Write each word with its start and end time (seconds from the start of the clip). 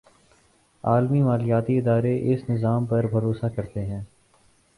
عالمی 0.83 1.21
مالیاتی 1.21 1.77
ادارے 1.77 2.17
اس 2.33 2.49
نظام 2.49 2.85
پر 2.85 3.07
بھروسہ 3.07 3.45
کرتے 3.55 3.85
ہیں۔ 3.85 4.01